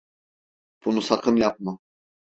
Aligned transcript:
Bunu 0.85 1.01
sakın 1.01 1.35
yapma. 1.35 1.79